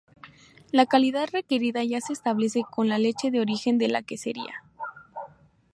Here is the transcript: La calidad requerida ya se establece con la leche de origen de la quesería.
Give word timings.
La 0.71 0.87
calidad 0.87 1.29
requerida 1.31 1.83
ya 1.83 2.01
se 2.01 2.11
establece 2.13 2.63
con 2.67 2.89
la 2.89 2.97
leche 2.97 3.29
de 3.29 3.39
origen 3.39 3.77
de 3.77 3.87
la 3.87 4.01
quesería. 4.01 4.63